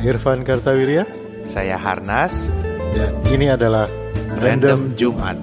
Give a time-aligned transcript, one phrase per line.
[0.00, 1.04] Saya Irfan Kartawirya
[1.44, 2.48] Saya Harnas.
[2.96, 3.84] dan ini adalah
[4.40, 5.36] Random Jumat.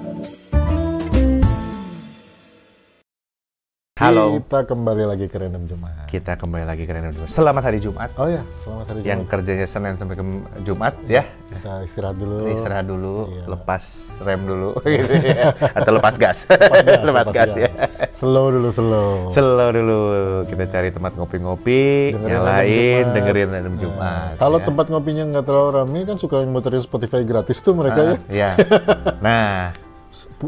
[3.98, 4.38] Halo.
[4.38, 6.06] Kita kembali lagi ke Random Jumat.
[6.06, 7.26] Kita kembali lagi ke Random Jumat.
[7.28, 8.14] Selamat hari Jumat.
[8.14, 9.32] Oh ya, selamat hari Yang Jumat.
[9.34, 10.24] kerjanya Senin sampai ke
[10.62, 11.26] Jumat ya.
[11.50, 12.46] Bisa istirahat dulu.
[12.46, 13.44] Istirahat dulu, Iya.
[13.50, 13.82] lepas
[14.22, 15.50] rem dulu gitu ya.
[15.74, 16.46] Atau lepas gas.
[16.46, 16.70] gas,
[17.10, 17.70] lepas gas ya.
[18.14, 19.34] Slow dulu, slow.
[19.34, 20.00] Slow dulu.
[20.46, 23.14] Kita cari tempat ngopi-ngopi, nyalain, Random Jumat.
[23.18, 24.32] dengerin Random Nah, Jumat.
[24.38, 24.64] Kalau ya.
[24.64, 28.14] tempat ngopinya nggak terlalu ramai kan suka muterin Spotify gratis tuh mereka ya.
[28.14, 28.50] Ah, ya.
[29.26, 29.87] Nah, Pu-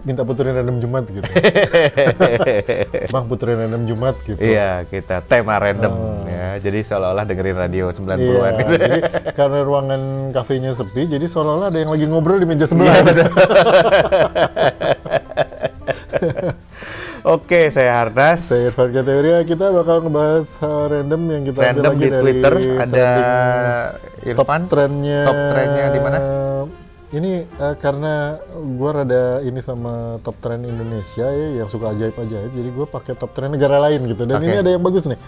[0.00, 1.22] Minta puterin Random Jumat gitu.
[3.12, 4.34] Bang puterin Random Jumat gitu.
[4.36, 6.24] Iya, kita tema random Oh.
[6.24, 6.58] ya.
[6.58, 8.72] Jadi seolah-olah dengerin radio 90-an Iya, gitu.
[8.76, 8.98] jadi
[9.38, 12.94] karena ruangan kafenya sepi, jadi seolah-olah ada yang lagi ngobrol di meja sebelah.
[12.96, 13.26] Iya,
[17.20, 18.48] Oke, saya Harnas.
[18.48, 22.22] Saya Irfan Kategoria, kita bakal ngebahas hal random yang kita ambil Random lagi di dari
[22.24, 23.28] Twitter ada trending
[24.32, 24.62] top Irfan.
[24.66, 25.20] trendnya.
[25.22, 26.18] Top trendnya di mana?
[27.10, 28.38] Ini eh, karena
[28.78, 33.34] gua rada ini sama top trend Indonesia ya, yang suka ajaib-ajaib, jadi gua pakai top
[33.34, 34.22] trend negara lain gitu.
[34.30, 34.46] Dan Oke.
[34.46, 35.18] ini ada yang bagus nih.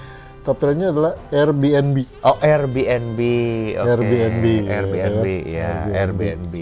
[0.42, 2.02] Top trendnya adalah Airbnb.
[2.26, 3.20] Oh, Airbnb.
[3.78, 3.86] Oke.
[3.94, 5.86] Airbnb, Airbnb, ya.
[5.86, 6.02] ya.
[6.02, 6.54] Airbnb.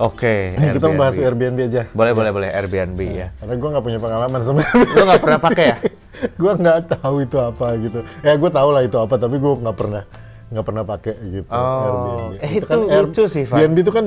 [0.00, 1.82] Oke, Kita membahas Airbnb aja.
[1.94, 2.48] Boleh, boleh, boleh.
[2.50, 3.30] Airbnb ya.
[3.38, 4.66] Karena gua nggak punya pengalaman sama
[4.98, 5.76] Lu nggak pernah pakai ya?
[6.20, 7.98] gue nggak tahu itu apa gitu.
[8.20, 10.02] Ya gue tahu lah itu apa, tapi gue nggak pernah
[10.50, 11.48] nggak pernah pakai gitu.
[11.48, 13.58] Oh, eh, itu Air- lucu sih, Van.
[13.62, 14.06] BNB itu kan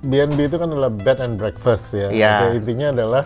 [0.00, 2.10] BNB itu kan adalah bed and breakfast ya.
[2.10, 2.30] Iya.
[2.44, 3.24] Jadi intinya adalah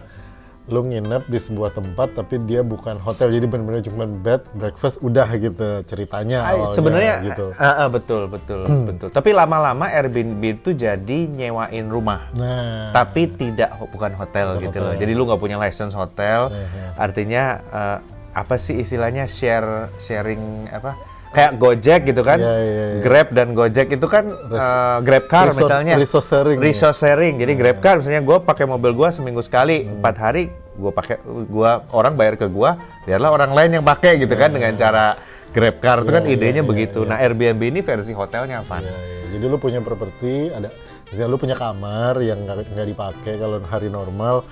[0.69, 5.25] lu nginep di sebuah tempat tapi dia bukan hotel jadi benar-benar cuma bed breakfast udah
[5.35, 7.47] gitu ceritanya awalnya Sebenarnya gitu.
[7.57, 9.09] ah, ah, betul, betul, betul.
[9.09, 12.29] Tapi lama-lama Airbnb itu jadi nyewain rumah.
[12.37, 14.93] Nah, tapi tidak bukan hotel Bukan gitu loh.
[14.93, 15.01] hotel.
[15.01, 16.53] Jadi lu nggak punya license hotel.
[16.53, 16.69] Iya,
[17.01, 17.99] Artinya eh,
[18.37, 21.01] apa sih istilahnya share sharing apa?
[21.29, 22.39] Kayak Gojek gitu kan.
[22.41, 23.01] Iya, iya, iya.
[23.05, 25.95] Grab dan Gojek itu kan eh, Grab car resource- misalnya.
[25.95, 26.65] resource sharing, ya.
[26.65, 27.35] Resource sharing.
[27.37, 30.49] Jadi Grab car misalnya gue pakai mobil gue seminggu sekali, empat hari
[30.79, 31.19] gue pakai
[31.51, 35.19] gua orang bayar ke gua, biarlah orang lain yang pakai gitu kan dengan cara
[35.51, 37.03] Grab car itu kan Iya, idenya iya, begitu.
[37.03, 38.85] Nah Airbnb ini versi hotelnya, Van.
[38.85, 39.27] Ya, ya.
[39.35, 40.73] Jadi lu punya properti, ada,
[41.09, 44.45] misalnya lu punya kamar yang nggak dipakai kalau hari normal,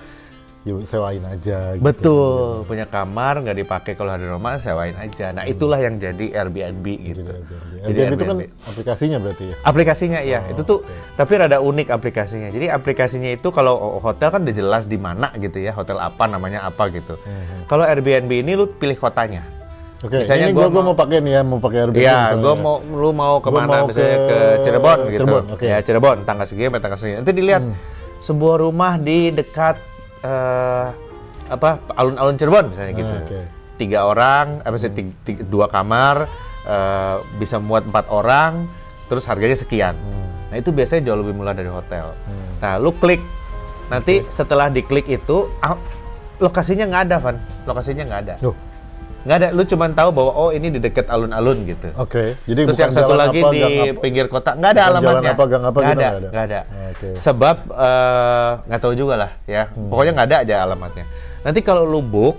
[0.67, 1.73] ya sewain aja.
[1.73, 1.81] Gitu.
[1.81, 5.31] Betul, punya kamar nggak dipakai kalau hari normal sewain aja.
[5.31, 7.23] Nah itulah yang jadi Airbnb gitu.
[7.23, 7.79] Jadi Airbnb.
[7.79, 9.55] Jadi Airbnb itu kan aplikasinya berarti ya.
[9.61, 10.79] Aplikasinya iya, Oh, itu tuh
[11.13, 12.49] tapi rada unik aplikasinya.
[12.49, 16.61] Jadi aplikasinya itu kalau hotel kan udah jelas di mana gitu ya, hotel apa namanya
[16.61, 17.15] apa gitu.
[17.17, 17.63] Hmm.
[17.65, 19.55] Kalau Airbnb ini lu pilih kotanya.
[19.97, 21.97] Oke, Misalnya ini gua gua, gua mau- mau pakai nih ya, mau pakai Airbnb.
[21.97, 22.37] Iya, misalnya.
[22.37, 25.17] gue mau lu mau ke mana mau misalnya ke, ke Cirebon gitu.
[25.17, 25.65] Cirebon, oke.
[25.65, 27.17] Ya Cirebon, tanggal segini tanggal segini.
[27.17, 27.75] Nanti dilihat Hmm.
[28.17, 29.81] sebuah rumah di dekat
[30.21, 30.87] eh,
[31.47, 33.13] apa alun-alun Cirebon misalnya gitu.
[33.13, 33.39] Ah, oke.
[33.77, 36.25] Tiga orang, apa sih tiga- tiga- dua kamar
[36.67, 38.65] eh, bisa muat empat orang,
[39.07, 39.95] terus harganya sekian.
[39.95, 40.27] Hmm.
[40.51, 42.11] Nah itu biasanya jauh lebih murah dari hotel.
[42.59, 43.21] Nah lu klik,
[43.87, 45.77] nanti setelah diklik itu ah,
[46.41, 47.37] lokasinya nggak ada, Van.
[47.69, 48.35] Lokasinya nggak ada.
[48.41, 48.55] Duh,
[49.23, 49.47] Nggak ada.
[49.53, 51.89] Lu cuma tahu bahwa oh ini di dekat alun-alun gitu.
[51.97, 53.99] Oke, jadi Terus bukan yang satu lagi apa, di apa.
[53.99, 55.31] pinggir kota nggak ada alamatnya.
[55.33, 56.59] apa, gang apa Nggak gitu ada, nggak ada?
[56.61, 56.89] ada.
[56.91, 57.07] Oke.
[57.17, 59.63] Sebab eh, nggak tahu juga lah ya.
[59.67, 59.89] Hmm.
[59.89, 61.05] Pokoknya nggak ada aja alamatnya.
[61.41, 62.37] Nanti kalau lu book,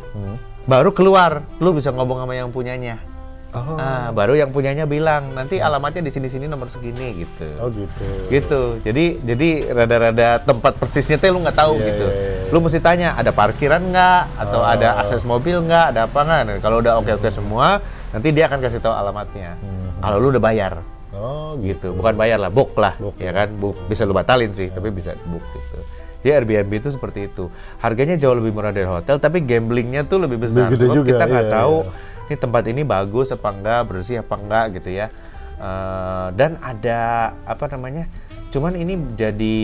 [0.65, 3.01] baru keluar, lu bisa ngomong sama yang punyanya.
[3.49, 7.49] Oh, Nah, baru yang punyanya bilang nanti alamatnya di sini-sini nomor segini gitu.
[7.57, 8.05] oh gitu.
[8.29, 8.61] Gitu.
[8.85, 12.07] Jadi jadi rada-rada tempat persisnya tuh lu nggak tahu Iya, gitu.
[12.07, 12.53] iya, iya.
[12.53, 14.69] Lu mesti tanya ada parkiran nggak atau Oh.
[14.69, 16.41] ada akses mobil nggak, ada apa nggak.
[16.45, 17.81] Nah, kalau udah oke-oke semua,
[18.13, 19.57] nanti dia akan kasih tahu alamatnya.
[19.57, 19.97] Hmm.
[19.99, 20.73] Kalau lu udah bayar
[21.09, 21.89] Oh gitu.
[21.89, 21.89] gitu.
[21.97, 23.49] Bukan bayar lah, book lah, Book, ya kan?
[23.57, 25.79] Book bisa lu batalin sih, tapi bisa book gitu.
[26.19, 27.49] Jadi Airbnb itu seperti itu.
[27.79, 30.69] Harganya jauh lebih murah dari hotel, tapi gamblingnya tuh lebih besar.
[30.69, 31.93] gede Sebab juga, kita nggak iya, tahu iya.
[32.29, 35.09] Ini tempat ini bagus apa enggak, bersih apa enggak gitu ya.
[35.57, 37.01] Eh, dan ada
[37.43, 38.05] apa namanya?
[38.49, 39.59] Cuman ini jadi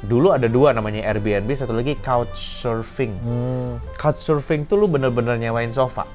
[0.00, 3.12] dulu ada dua namanya Airbnb, satu lagi couchsurfing.
[3.18, 6.08] Hmm, Couchsurfing tuh lu bener-bener nyewain sofa.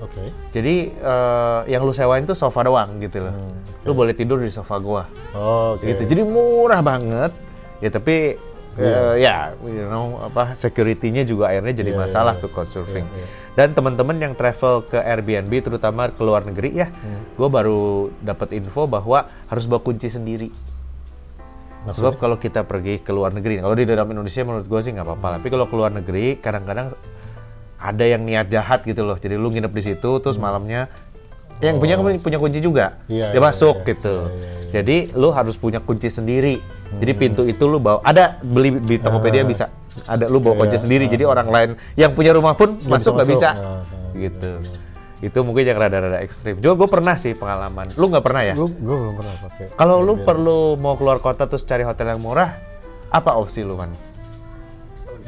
[0.00, 0.32] Oke.
[0.50, 3.32] Jadi eh, yang lu sewain tuh sofa doang gitu loh.
[3.32, 5.84] Hmm, Lu boleh tidur di sofa gua Oh, oke.
[5.84, 6.02] gitu.
[6.06, 7.30] Jadi murah banget.
[7.78, 8.34] Ya tapi
[8.72, 13.04] Eh, ya you know apa security-nya juga akhirnya jadi Iya, masalah iya, tuh couchsurfing.
[13.04, 13.26] Iya, iya.
[13.52, 17.20] Dan teman-teman yang travel ke Airbnb terutama ke luar negeri ya, Hmm.
[17.36, 20.48] gue baru dapat info bahwa harus bawa kunci sendiri.
[21.82, 25.04] Sebab kalau kita pergi ke luar negeri, kalau di dalam Indonesia menurut gue sih nggak
[25.04, 25.28] apa-apa.
[25.28, 25.36] Hmm.
[25.36, 26.96] Tapi kalau ke luar negeri, kadang-kadang
[27.76, 29.18] ada yang niat jahat gitu loh.
[29.18, 30.86] Jadi lu nginep di situ, terus malamnya
[31.60, 33.20] yang punya punya kunci juga, Hmm.
[33.20, 33.86] Iya, dia iya, masuk iya.
[33.92, 34.16] gitu.
[34.32, 34.48] Iya.
[34.80, 36.62] Jadi lu harus punya kunci sendiri.
[36.98, 38.02] Jadi pintu itu lu bawa.
[38.02, 39.48] Ada beli di Tokopedia Ah.
[39.48, 39.64] bisa.
[40.04, 41.04] Ada lu bawa kunci Iya, sendiri.
[41.04, 41.10] ah.
[41.10, 43.48] Jadi orang lain yang punya rumah pun masuk nggak bisa.
[43.52, 43.80] Ah,
[44.12, 44.52] Gitu.
[45.22, 46.58] itu mungkin yang rada-rada ekstrim.
[46.58, 47.94] Juga gue pernah sih pengalaman.
[47.94, 48.54] Lu nggak pernah ya?
[48.54, 49.66] Gue belum pernah pakai.
[49.72, 52.58] Kalau lu perlu mau keluar kota terus cari hotel yang murah,
[53.08, 53.94] apa opsi lu man?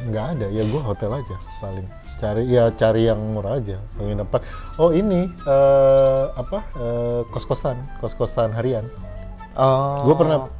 [0.04, 4.40] nggak ada ya gue hotel aja paling cari ya cari yang murah aja penginapan
[4.76, 8.84] oh ini eh, apa eh, kos kosan kos kosan harian
[9.54, 10.02] Oh.
[10.02, 10.50] gue pernah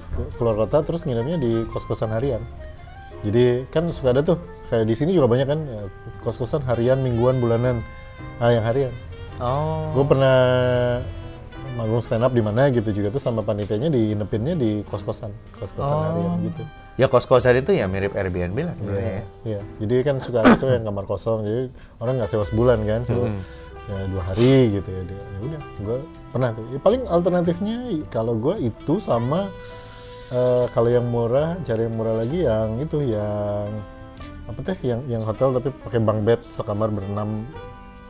[0.00, 2.40] ke- keluar kota terus nginepnya di kos kosan harian
[3.20, 4.36] jadi kan suka ada tuh
[4.66, 5.60] kayak di sini juga banyak kan
[6.20, 7.82] kos kosan harian mingguan bulanan
[8.38, 8.94] ah yang harian
[9.34, 9.90] Oh.
[9.90, 10.38] gue pernah
[11.74, 15.74] manggung stand up di mana gitu juga tuh sama panitianya diinepinnya di kos kosan kos
[15.74, 16.02] kosan Oh.
[16.04, 16.62] harian gitu
[16.94, 19.02] Ya kos-kosan itu ya mirip Airbnb lah sebenarnya.
[19.02, 19.26] Iya, ya.
[19.42, 19.60] iya.
[19.82, 21.62] Jadi kan suka ada tuh yang kamar kosong, jadi
[21.98, 23.34] orang nggak sewa sebulan kan, sewa
[23.90, 25.02] ya, dua hari gitu ya.
[25.02, 25.98] Ya udah, gue
[26.34, 26.66] pernah tuh.
[26.74, 27.76] Ya, paling alternatifnya
[28.10, 29.46] kalau gue itu sama
[30.34, 33.70] eh, kalau yang murah, cari yang murah lagi yang itu yang
[34.44, 37.46] apa teh, yang yang hotel tapi pakai bunk bed sekamar berenam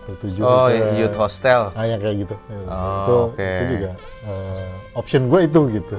[0.08, 0.42] bertujuh.
[0.42, 1.04] Oh, gitu.
[1.04, 1.68] youth hostel.
[1.76, 2.34] Ah, yang kayak gitu.
[2.48, 3.44] Ya, Oh, itu, oke.
[3.60, 3.90] itu juga
[4.24, 5.98] eh, option gue itu gitu.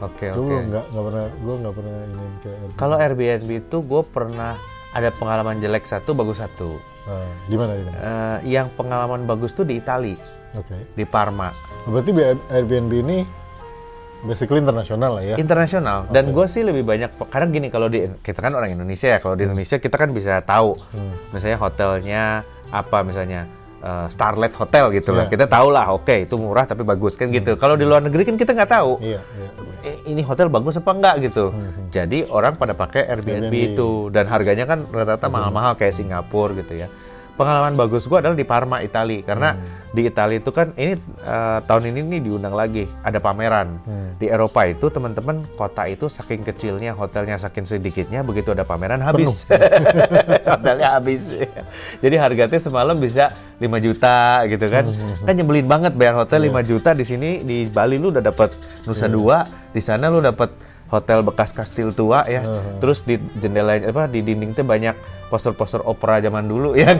[0.00, 0.64] Oke, Gue oke.
[0.72, 2.58] nggak nggak pernah, gue nggak pernah ini kayak.
[2.80, 4.56] Kalau Airbnb itu gue pernah
[4.96, 6.80] ada pengalaman jelek satu, bagus satu.
[7.10, 7.96] Ah, di mana di mana?
[7.98, 10.14] Eh, yang pengalaman bagus tuh di Itali,
[10.52, 10.94] Oke.
[10.94, 11.50] di Parma.
[11.82, 13.18] Berarti B- Airbnb ini
[14.20, 15.36] basically internasional lah ya.
[15.36, 19.18] internasional dan gue sih lebih banyak karena gini kalau di kita kan orang Indonesia ya
[19.18, 21.16] kalau di Indonesia kita kan bisa tahu Hmm.
[21.32, 22.24] misalnya hotelnya
[22.68, 23.48] apa misalnya
[23.80, 25.32] eh, Starlet Hotel gitu lah Iya.
[25.32, 28.34] kita tahu lah oke itu murah tapi bagus kan gitu kalau di luar negeri kan
[28.34, 29.48] kita nggak tahu Iya, iya.
[29.82, 31.88] eh, ini hotel bagus apa enggak gitu Hmm.
[31.88, 33.54] jadi orang pada pakai Airbnb, Airbnb.
[33.72, 36.88] itu dan harganya kan rata-rata mahal-mahal kayak Singapura gitu ya
[37.40, 39.96] pengalaman bagus gue adalah di Parma Itali karena Hmm.
[39.96, 43.80] di Itali itu kan ini eh, tahun ini nih diundang lagi ada pameran.
[43.80, 44.12] Hmm.
[44.20, 49.48] di Eropa itu teman-teman kota itu saking kecilnya hotelnya saking sedikitnya begitu ada pameran habis.
[50.52, 51.32] Hotelnya habis.
[52.04, 54.84] Jadi harganya semalam bisa 5 juta gitu kan.
[55.24, 56.92] Kan nyebelin banget bayar hotel 5 juta.
[56.92, 58.52] Di sini di Bali lu udah dapat
[58.84, 59.40] Nusa Dua
[59.70, 60.52] di sana lu dapat
[60.90, 62.42] hotel bekas kastil tua ya.
[62.78, 64.94] Terus di jendela apa di dinding tuh banyak
[65.26, 66.90] poster-poster opera zaman dulu ya.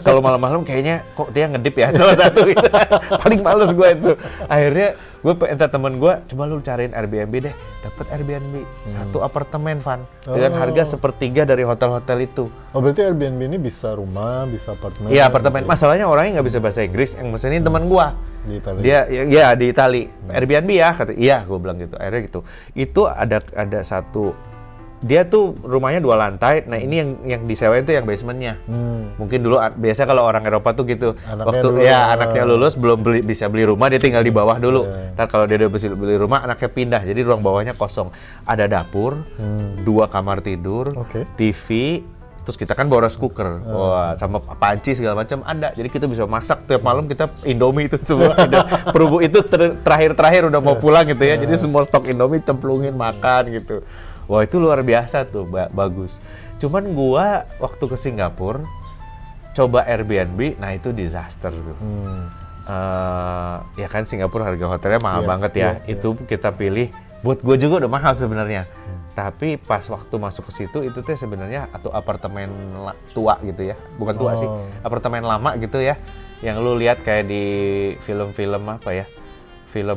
[0.00, 2.44] Kalau malam-malam kayaknya kok dia ngedip ya salah satu.
[2.44, 2.64] Gitu.
[3.22, 4.10] paling males gue itu.
[4.46, 7.54] Akhirnya gue minta temen gue coba lu cariin Airbnb deh.
[7.82, 8.54] Dapat Airbnb.
[8.84, 10.00] Satu apartemen Van.
[10.22, 10.58] Dengan Oh.
[10.58, 12.48] harga sepertiga dari hotel-hotel itu.
[12.72, 15.08] Oh berarti Airbnb ini bisa rumah, bisa apartemen.
[15.08, 15.62] Iya apartemen.
[15.62, 15.70] Gitu.
[15.70, 17.12] Masalahnya orangnya nggak bisa bahasa Inggris.
[17.12, 18.06] Yang mesenin teman gue
[18.46, 18.80] Di Italia.
[18.80, 20.02] dia ya, ya, di Itali.
[20.28, 21.94] Airbnb ya kata iya gue bilang gitu.
[21.94, 22.40] Akhirnya gitu.
[22.72, 24.32] Itu ada ada satu
[24.98, 29.12] dia tuh rumahnya dua lantai nah ini yang yang disewain tuh yang basementnya Hmm.
[29.16, 32.14] mungkin dulu biasa kalau orang Eropa tuh gitu Anaknya waktu dulu, ya ah.
[32.16, 35.12] anaknya lulus belum beli bisa beli rumah dia tinggal di bawah dulu Iya.
[35.12, 38.08] ntar kalau dia udah bisa beli rumah anaknya pindah jadi ruang bawahnya kosong
[38.42, 39.84] ada dapur Hmm.
[39.84, 41.28] dua kamar tidur Oke.
[41.36, 42.00] TV
[42.46, 45.68] terus kita kan boros cooker wah sama panci segala macam ada.
[45.68, 50.46] Jadi kita bisa masak tiap malam kita Indomie itu semua Indo- perubu itu ter- terakhir-terakhir
[50.46, 51.34] udah mau pulang gitu ya.
[51.34, 53.82] Jadi semua stok Indomie cemplungin makan gitu.
[54.24, 56.22] Wah itu luar biasa tuh ba- bagus.
[56.56, 58.62] Cuman gua waktu ke Singapura
[59.52, 61.76] coba Airbnb nah itu disaster tuh.
[61.76, 62.30] Hmm.
[62.66, 65.58] eh ya kan Singapura harga hotelnya mahal Iya, banget ya.
[65.58, 65.92] iya, iya.
[65.92, 68.66] Itu kita pilih buat gue juga udah mahal sebenarnya.
[69.16, 72.52] Tapi pas waktu masuk ke situ itu teh sebenarnya atau apartemen
[73.10, 73.76] tua gitu ya.
[73.96, 74.60] Bukan tua sih, Oh.
[74.84, 75.96] apartemen lama gitu ya.
[76.44, 77.44] Yang lu lihat kayak di
[78.04, 79.08] film-film apa ya?
[79.72, 79.96] Film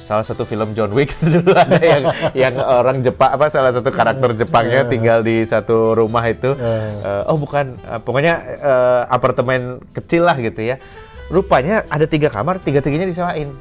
[0.00, 2.02] salah satu film John Wick itu dulu ada yang
[2.48, 6.56] yang orang Jepang apa salah satu karakter Jepangnya tinggal di satu rumah itu.
[6.56, 10.80] Eh, oh bukan, Eh, pokoknya eh, apartemen kecil lah gitu ya.
[11.28, 13.52] Rupanya ada tiga kamar, tiga-tiganya disewain.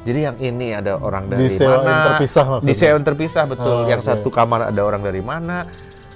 [0.00, 2.16] Jadi yang ini ada orang dari Disewain mana?
[2.16, 2.70] terpisah maksudnya?
[2.72, 3.76] Disewain terpisah betul.
[3.84, 4.08] Oh, yang oke.
[4.08, 5.68] satu kamar ada orang dari mana?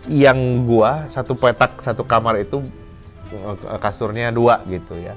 [0.08, 2.64] Yang gua satu petak satu kamar itu
[3.32, 5.12] eh, kasurnya dua gitu ya.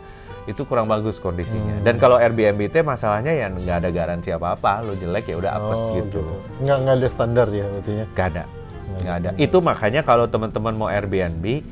[0.48, 1.80] Itu kurang bagus kondisinya.
[1.80, 1.84] Hmm.
[1.84, 4.84] Dan kalau Airbnb itu masalahnya ya nggak ada garansi apa-apa.
[4.84, 6.20] Lu jelek ya udah apes Oh, gitu.
[6.64, 8.06] Nggak, nggak ada standar ya berarti ya.
[8.16, 8.44] Gak ada.
[9.04, 9.30] Nggak ada.
[9.36, 11.64] Itu makanya kalau teman-teman mau Airbnb,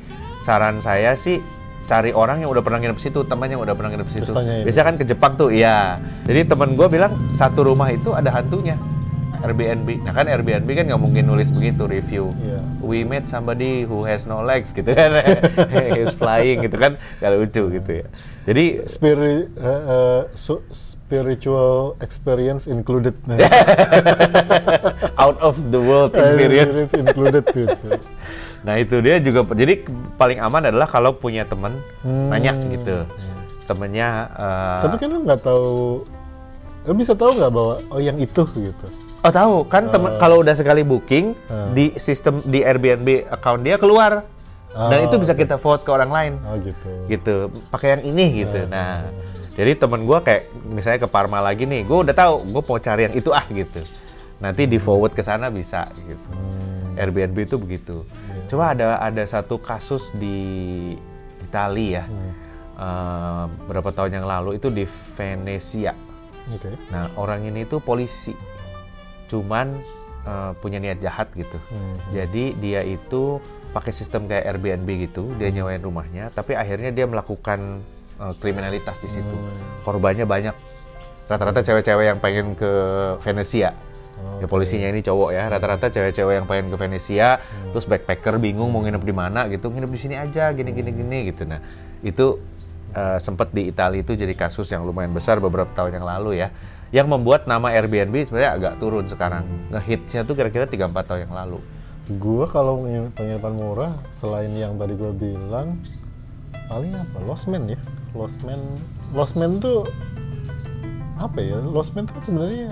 [0.44, 1.40] saran saya sih
[1.86, 4.26] cari orang yang udah pernah nginep situ, teman yang udah pernah nginep situ.
[4.26, 4.64] Terus tanyain.
[4.66, 6.02] Biasa kan ke Jepang tuh, iya.
[6.26, 8.74] Jadi teman gue bilang satu rumah itu ada hantunya.
[9.40, 9.88] Airbnb.
[10.00, 12.30] Nah kan Airbnb kan nggak mungkin nulis begitu review.
[12.38, 12.60] Iya.
[12.80, 15.20] We met somebody who has no legs gitu kan.
[15.96, 16.96] He's flying gitu kan.
[17.18, 18.06] Gak lucu gitu ya.
[18.46, 19.50] Jadi Spiri,
[20.32, 23.14] su- spiritual experience included.
[25.22, 26.78] Out of the world experience.
[26.78, 27.90] experience included gitu.
[28.66, 29.86] Nah itu dia juga jadi
[30.18, 32.34] paling aman adalah kalau punya temen Hmm.
[32.34, 33.06] nanya gitu
[33.62, 36.02] temennya eh, Tapi kan lu nggak tahu,
[36.82, 38.86] lu bisa tahu nggak bahwa oh yang itu gitu.
[39.26, 39.56] Oh tahu.
[39.66, 41.74] Kan temen kalau udah sekali booking Hmm.
[41.74, 44.22] di sistem di Airbnb account dia keluar.
[44.76, 46.32] Dan Oh, itu bisa kita vote ke orang lain.
[46.44, 46.88] Oh gitu.
[47.08, 47.34] gitu.
[47.68, 48.68] Pakai yang ini gitu.
[48.68, 49.08] Nah
[49.56, 53.08] jadi temen gua kayak misalnya ke Parma lagi nih gue udah tahu gue mau cari
[53.08, 53.80] yang itu ah gitu.
[54.36, 56.28] Nanti di forward ke sana bisa gitu.
[56.28, 56.92] Hmm.
[56.94, 58.04] Airbnb itu begitu.
[58.46, 60.92] Coba ada ada satu kasus di
[61.40, 62.04] Italia ya.
[62.04, 62.32] Hmm.
[62.76, 64.84] eh, berapa tahun yang lalu itu di
[65.16, 65.96] Venesia
[66.46, 66.68] Oke.
[66.92, 68.36] nah orang ini tuh polisi
[69.26, 69.82] cuman
[70.26, 71.96] eh, punya niat jahat gitu Hmm.
[72.10, 73.38] jadi dia itu
[73.76, 77.84] pakai sistem kayak Airbnb gitu, dia nyewain rumahnya, tapi akhirnya dia melakukan
[78.16, 79.36] uh, kriminalitas di situ.
[79.36, 79.84] Hmm.
[79.84, 80.56] Korbannya banyak.
[81.28, 82.72] Rata-rata cewek-cewek yang pengen ke
[83.20, 83.76] Venesia.
[84.40, 87.36] Ya polisinya ini cowok ya, rata-rata cewek-cewek yang pengen ke Venesia,
[87.76, 91.18] terus backpacker bingung mau nginep di mana gitu, nginep di sini aja, gini gini gini
[91.28, 91.44] gitu.
[91.44, 91.60] Nah,
[92.00, 92.40] itu
[92.96, 96.48] uh, sempat di Italia itu jadi kasus yang lumayan besar beberapa tahun yang lalu ya.
[96.90, 99.42] Yang membuat nama Airbnb sebenarnya agak turun sekarang.
[99.70, 101.58] Ngehitsnya tuh kira-kira 3-4 tahun yang lalu.
[102.16, 105.82] Gua kalau pengin- penginapan murah selain yang tadi gua bilang
[106.66, 107.16] paling apa?
[107.22, 107.80] Lost Man ya.
[108.14, 109.90] Lost Man tuh
[111.16, 111.58] apa ya?
[111.58, 112.70] Lost Man tuh sebenarnya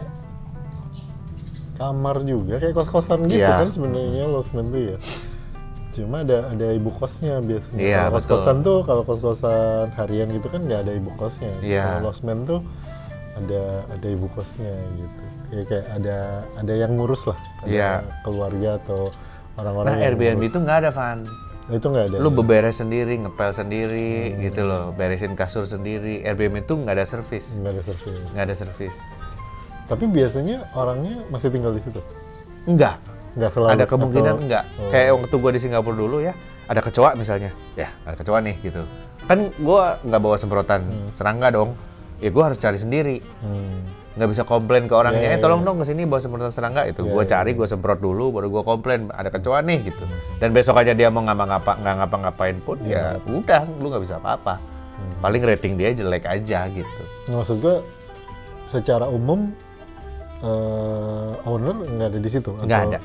[1.74, 3.66] kamar juga kayak kos-kosan gitu Iya.
[3.66, 4.96] kan sebenarnya Lost Man tuh ya.
[5.94, 7.78] Cuma ada ada ibu kosnya biasanya.
[7.78, 8.14] Iya, kalau betul.
[8.14, 11.50] kos-kosan tuh kalau kos-kosan harian gitu kan nggak ada ibu kosnya.
[11.58, 11.98] Iya.
[11.98, 12.62] Kalau Lost Man tuh
[13.34, 15.22] ada ada ibu kosnya gitu.
[15.50, 16.16] Ya kayak ada
[16.54, 17.38] ada yang ngurus lah.
[17.62, 17.90] Ada Iya.
[18.22, 19.10] keluarga atau
[19.54, 20.50] orang-orang Nah, Airbnb ngurus.
[20.50, 21.18] itu nggak ada, Van.
[21.64, 22.16] Nah, itu nggak ada.
[22.18, 22.34] Lu ya?
[22.34, 24.92] beberes sendiri, ngepel sendiri, gitu loh.
[24.92, 26.20] Beresin kasur sendiri.
[26.20, 27.56] Airbnb itu nggak ada servis.
[27.56, 28.20] nggak ada service.
[28.30, 28.96] Nggak ada servis.
[29.84, 32.00] Tapi biasanya orangnya masih tinggal di situ.
[32.64, 32.96] Enggak.
[33.34, 33.70] Nggak selalu.
[33.74, 34.64] ada kemungkinan atau- enggak.
[34.78, 34.88] Oh.
[34.88, 36.32] Kayak waktu gua di Singapura dulu ya,
[36.64, 37.50] ada kecoa misalnya.
[37.74, 38.86] Ya, ada kecoa nih gitu.
[39.26, 41.74] Kan gua nggak bawa semprotan serangga dong.
[42.24, 43.20] Ya gua harus cari sendiri.
[43.44, 43.84] Hmm.
[44.14, 45.66] nggak bisa komplain ke orangnya, Iya, eh iya, tolong iya.
[45.66, 47.02] dong ke sini bawa semprotan serangga itu.
[47.02, 47.58] Iya, gua iya, cari, iya.
[47.58, 50.04] gua semprot dulu, baru gua komplain ada kecoa nih gitu.
[50.38, 53.26] Dan besok aja dia mau ngapa-ngapa nggak ngapa-ngapain pun ya Iya.
[53.26, 54.54] udah, lu nggak bisa apa-apa.
[54.94, 55.18] Hmm.
[55.18, 57.02] Paling rating dia jelek aja gitu.
[57.26, 57.82] Nah, maksud gua
[58.70, 59.50] secara umum
[60.40, 62.50] eh, owner nggak ada di situ.
[62.54, 62.98] Nggak atau- ada,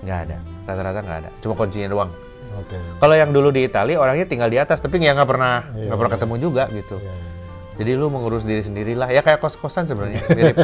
[0.00, 0.36] nggak ada.
[0.64, 1.30] Rata-rata nggak ada.
[1.38, 2.10] Cuma kuncinya doang.
[2.56, 2.76] Oke.
[2.96, 5.98] Kalau yang dulu di Italia orangnya tinggal di atas, tapi ya nggak pernah Iya, nggak
[5.98, 6.18] pernah iya.
[6.18, 6.96] ketemu juga gitu.
[6.96, 7.36] Iya, iya,
[7.78, 10.56] Jadi lu mengurus diri sendirilah, ya kayak kos-kosan sebenarnya, mirip,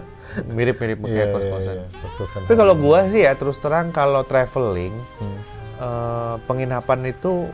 [0.56, 1.04] mirip mirip iya.
[1.04, 1.74] kayak Iya, kos-kosan.
[1.76, 2.40] iya, kos-kosan.
[2.42, 5.38] Tapi kalau gua sih ya terus terang kalau traveling Hmm.
[5.76, 7.52] eh, penginapan itu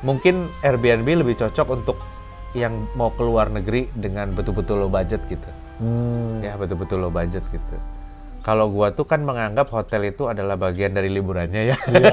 [0.00, 2.00] mungkin Airbnb lebih cocok untuk
[2.50, 5.46] yang mau keluar negeri dengan betul-betul low budget gitu.
[5.78, 6.40] Hmm.
[6.40, 7.76] Ya betul-betul low budget gitu.
[8.40, 11.76] Kalau gua tuh kan menganggap hotel itu adalah bagian dari liburannya ya.
[11.86, 12.12] Iya.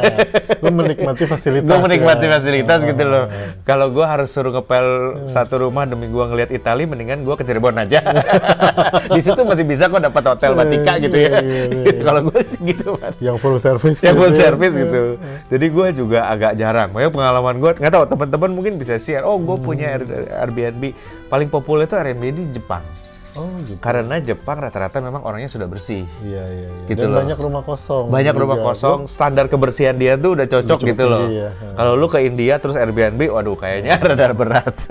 [0.59, 1.65] Lu menikmati fasilitas.
[1.65, 2.31] gue menikmati ya.
[2.35, 3.25] fasilitas gitu loh.
[3.25, 4.85] Ah, Kalau gua harus suruh ngepel
[5.27, 8.03] satu rumah demi gua ngelihat Itali, mendingan gua ke Cirebon aja.
[9.15, 11.29] Di situ masih bisa kok dapat hotel Batika gitu ya.
[11.29, 11.99] Iya, iya, iya.
[12.07, 13.11] Kalau gue sih gitu kan.
[13.17, 13.99] Yang full service.
[14.03, 14.43] Ya full gitu ya.
[14.43, 15.01] service gitu.
[15.47, 16.89] Jadi gue juga agak jarang.
[16.91, 19.23] Makanya pengalaman gue nggak tahu teman-teman mungkin bisa share.
[19.23, 20.91] Oh gue punya Air- Airbnb.
[21.27, 22.83] Paling populer itu Airbnb di Jepang.
[23.37, 23.77] Oh gitu.
[23.77, 26.09] Karena Jepang rata-rata memang orangnya sudah bersih.
[26.19, 26.67] Iya iya.
[26.73, 26.85] iya.
[26.89, 27.17] Gitu Dan loh.
[27.21, 28.09] banyak rumah kosong.
[28.09, 28.41] Banyak juga.
[28.41, 31.29] rumah kosong, standar kebersihan dia tuh udah cocok cukup gitu loh.
[31.29, 31.49] ya.
[31.53, 31.75] Hmm.
[31.77, 34.75] Kalau lu ke India terus Airbnb, waduh kayaknya rada berat.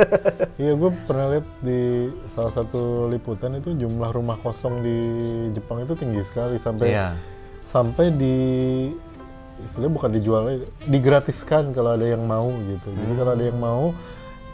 [0.57, 1.81] Iya, gue pernah lihat di
[2.25, 4.97] salah satu liputan itu jumlah rumah kosong di
[5.53, 7.13] Jepang itu tinggi sekali sampai Iya.
[7.61, 8.37] sampai di
[9.59, 10.43] istilahnya bukan dijual,
[10.87, 12.89] digratiskan kalau ada yang mau gitu.
[12.89, 13.93] Jadi kalau ada yang mau,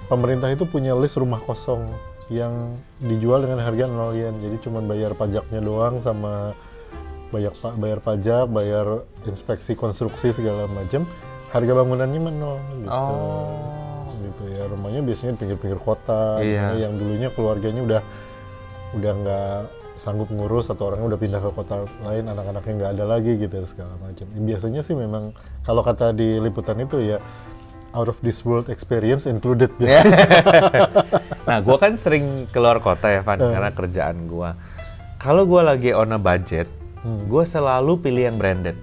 [0.07, 1.87] pemerintah itu punya list rumah kosong
[2.33, 4.41] yang dijual dengan harga nol yen.
[4.41, 6.57] Jadi cuma bayar pajaknya doang sama
[7.29, 8.87] bayar pa- bayar pajak, bayar
[9.25, 11.05] inspeksi konstruksi segala macam.
[11.53, 12.89] Harga bangunannya mah nol gitu.
[12.89, 14.09] Oh.
[14.17, 14.65] Gitu ya.
[14.67, 16.89] Rumahnya biasanya di pinggir-pinggir kota, Iya.
[16.89, 18.03] yang dulunya keluarganya udah
[18.93, 19.57] udah nggak
[19.97, 23.95] sanggup ngurus atau orangnya udah pindah ke kota lain anak-anaknya nggak ada lagi gitu segala
[24.03, 25.31] macam biasanya sih memang
[25.63, 27.23] kalau kata di liputan itu ya
[27.93, 30.17] out of this world experience included biasanya
[31.45, 34.57] nah, gua kan sering keluar kota ya, Van, karena kerjaan gua.
[35.17, 36.67] Kalau gua lagi on a budget,
[37.27, 38.75] gua selalu pilih yang branded.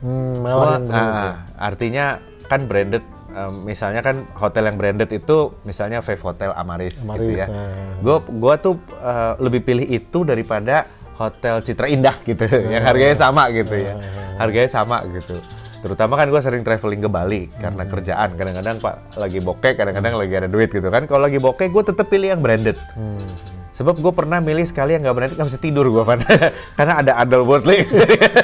[0.00, 1.32] hmm, Gua- yang bener ah, ya.
[1.56, 2.06] artinya
[2.46, 7.40] kan branded em, misalnya kan hotel yang branded itu misalnya Five Hotel Amaris, gitu Amaris,
[7.40, 7.46] ya.
[7.46, 7.96] ah.
[8.00, 10.84] Gua gua tuh eh, lebih pilih itu daripada
[11.16, 13.96] hotel Citra Indah gitu yang harganya sama gitu ya.
[14.36, 15.40] Harganya sama gitu.
[15.86, 18.34] Terutama kan gue sering traveling ke Bali karena kerjaan.
[18.34, 21.06] Kadang-kadang Pak lagi bokeh, kadang-kadang lagi ada duit gitu kan.
[21.06, 22.74] Kalau lagi bokeh gue tetap pilih yang branded.
[22.98, 23.22] Hmm.
[23.70, 26.02] Sebab gue pernah milih sekali yang nggak branded nggak bisa tidur gue
[26.78, 28.34] karena ada otherworldly experience.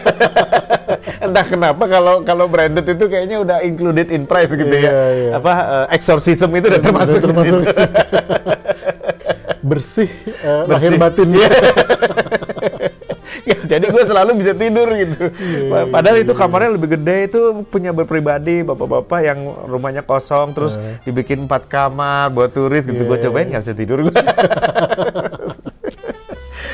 [1.24, 4.86] Entah kenapa kalau kalau branded itu kayaknya udah included in price gitu ya.
[4.86, 5.30] Iya, iya.
[5.34, 5.52] Apa
[5.90, 7.58] eh, exorcism itu udah termasuk di termasuk.
[7.58, 7.74] situ.
[9.72, 10.70] bersih, eh, Bersih.
[10.70, 11.48] lahir batin Iya.
[13.42, 15.18] Ya, Jadi gue selalu bisa tidur gitu.
[15.34, 21.44] Iya, Padahal itu kamarnya lebih gede itu punya berpribadi bapak-bapak yang rumahnya kosong terus dibikin
[21.44, 23.02] empat kamar buat turis gitu.
[23.02, 23.26] Gue Iya.
[23.26, 24.14] cobain nggak bisa tidur gue.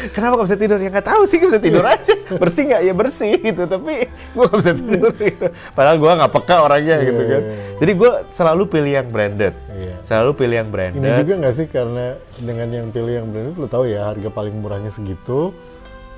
[0.08, 0.78] Kenapa gak bisa tidur?
[0.78, 2.14] Ya nggak tahu sih, gak bisa tidur aja.
[2.34, 2.80] Bersih nggak?
[2.82, 3.62] Ya bersih gitu.
[3.64, 5.46] Tapi gue gak bisa tidur gitu.
[5.72, 7.42] Padahal gue nggak peka orangnya Iya, gitu kan.
[7.42, 7.76] iya, iya.
[7.78, 9.54] Jadi gue selalu pilih yang branded.
[9.70, 9.94] Iya.
[10.02, 10.98] Selalu pilih yang branded.
[10.98, 12.04] Ini juga nggak sih karena
[12.37, 15.52] dengan yang pilih yang branded lo tahu ya harga paling murahnya segitu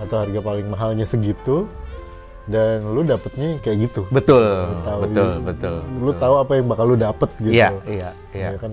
[0.01, 1.69] atau harga paling mahalnya segitu
[2.49, 4.03] dan lu dapetnya kayak gitu.
[4.11, 5.75] Betul, Lu tahu, betul, betul.
[6.03, 7.53] Lu tahu apa yang bakal lu dapet gitu.
[7.55, 8.49] Iya, iya, iya.
[8.57, 8.71] Ya kan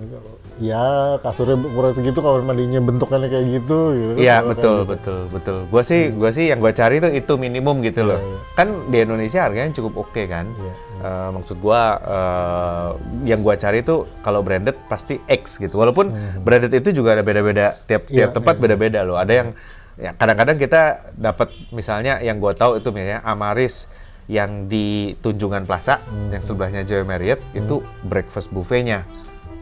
[0.57, 0.81] ya
[1.21, 4.13] kasurnya murah segitu kamar mandinya bentukannya kayak gitu gitu.
[4.17, 4.89] Iya Kalau betul gitu.
[4.89, 5.57] betul betul.
[5.69, 8.17] Gua sih gua sih yang gua cari itu itu minimum gitu loh.
[8.17, 8.39] Iya, iya.
[8.57, 10.47] Kan di Indonesia harganya cukup oke kan.
[10.57, 12.87] Iya, Eh, maksud gua eh,
[13.29, 15.77] yang gua cari itu kalau branded pasti X gitu.
[15.77, 16.09] Walaupun
[16.41, 18.17] branded itu juga ada beda-beda tiap Hmm.
[18.17, 19.21] Iya, tiap tempat beda-beda loh.
[19.21, 19.49] Ada yang
[19.97, 20.81] ya kadang-kadang kita
[21.13, 23.89] dapat misalnya yang gua tahu itu misalnya Amaris
[24.27, 26.29] yang di Tunjungan Plaza Hmm.
[26.31, 29.07] yang sebelahnya Joy Marriott itu breakfast buffetnya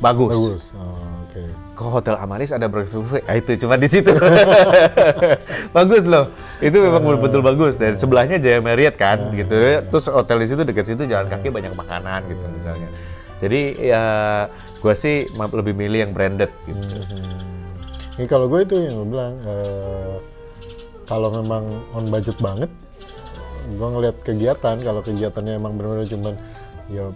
[0.01, 0.35] bagus.
[0.35, 0.63] Bagus.
[0.75, 1.43] Oh, oke.
[1.75, 3.23] ke hotel Amaris ada breakfast buffet.
[3.27, 4.11] Ah, itu cuma di situ.
[5.75, 6.31] bagus loh.
[6.59, 7.73] Itu memang betul-betul bagus.
[7.75, 9.55] Dan sebelahnya Jaya Marriott kan gitu.
[9.87, 12.89] Terus hotel di situ dekat situ jalan kaki banyak makanan gitu misalnya.
[13.43, 13.61] Jadi
[13.91, 14.03] ya
[14.79, 16.79] gua sih lebih milih yang branded gitu.
[16.79, 17.54] Hmm.
[18.15, 20.15] Ini kalau gue itu yang gue bilang eh,
[21.03, 22.71] kalau memang on budget banget,
[23.67, 26.33] gue ngeliat kegiatan kalau kegiatannya emang benar-benar cuman
[26.87, 27.09] ya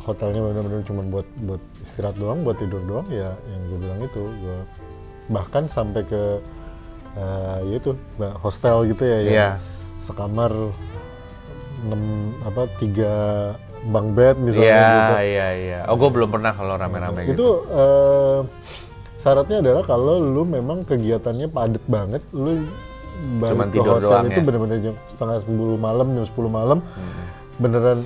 [0.00, 4.22] hotelnya benar-benar cuman buat buat istirahat doang, buat tidur doang ya yang gue bilang itu
[4.22, 4.58] gue
[5.28, 6.22] bahkan sampai ke
[7.16, 7.90] eh, ya itu
[8.40, 9.50] hostel gitu ya yang Iya.
[10.00, 10.52] sekamar
[11.84, 12.02] enam
[12.42, 13.12] apa tiga
[13.84, 15.14] bang bed misalnya Iya, gitu.
[15.20, 15.78] iya, iya.
[15.86, 17.34] Oh, gua belum pernah kalau rame-rame gitu.
[17.36, 18.38] Itu eh,
[19.26, 22.62] syaratnya adalah kalau lu memang kegiatannya padat banget, lu
[23.42, 24.44] balik Cuman ke hotel itu ya?
[24.46, 27.26] bener-bener jam setengah 10 malam, jam 10 malam, Hmm.
[27.58, 27.98] beneran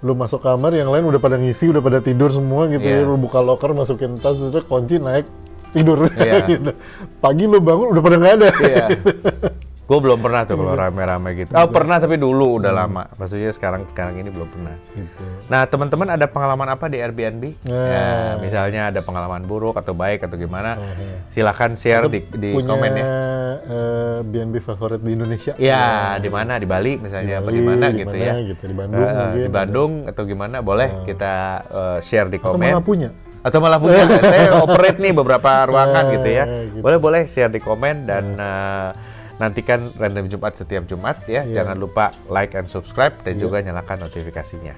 [0.00, 3.08] lu masuk kamar, yang lain udah pada ngisi, udah pada tidur semua gitu ya, Iya.
[3.08, 5.28] lu buka loker, masukin tas, terus kunci naik,
[5.76, 6.44] tidur Iya.
[6.48, 6.72] gitu.
[7.20, 8.48] Pagi lu bangun udah pada nggak ada.
[8.56, 8.86] Iya.
[9.84, 11.52] Gue belum pernah tuh kalau rame-rame gitu.
[11.52, 13.04] Oh pernah tapi dulu udah lama.
[13.20, 14.80] Maksudnya sekarang sekarang ini belum pernah.
[14.96, 15.22] Gitu.
[15.52, 17.68] Nah teman-teman ada pengalaman apa di Airbnb?
[17.68, 17.84] Nah.
[17.92, 18.08] Ya,
[18.40, 20.80] misalnya ada pengalaman buruk atau baik atau gimana?
[20.80, 21.16] Oh, iya.
[21.28, 23.04] Silahkan share di, di Punya komen ya.
[23.04, 25.52] eh, B&B favorit di Indonesia?
[25.60, 28.34] Ya, di mana di Bali misalnya apa di mana Bali, gitu mana ya?
[28.40, 29.36] gitu, di Bandung mungkin.
[29.36, 30.56] di Bandung atau gimana?
[30.64, 32.72] Boleh kita eh, share di Atau komen.
[32.72, 33.08] malah punya?
[33.44, 34.00] Atau malah punya.
[34.32, 36.44] Saya operate nih beberapa ruangan gitu ya.
[36.72, 36.80] gitu.
[36.80, 38.90] Boleh boleh share di komen dan eh,
[39.38, 41.42] nantikan random Jumat setiap Jumat ya.
[41.42, 41.62] Iya.
[41.62, 44.74] Jangan lupa like and subscribe dan juga nyalakan notifikasinya.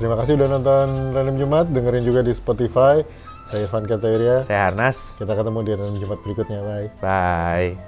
[0.00, 3.04] Terima kasih udah nonton Random Jumat, dengerin juga di Spotify.
[3.52, 4.46] Saya Irfan Katawiria.
[4.48, 5.18] Saya Harnas.
[5.20, 6.60] Kita ketemu di Random Jumat berikutnya.
[6.64, 6.88] Bye.
[7.02, 7.80] Bye.